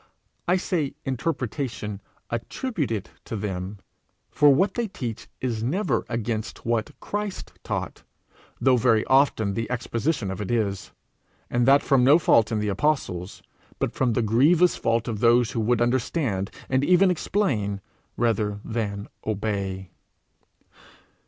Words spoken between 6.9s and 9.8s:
Christ taught, though very often the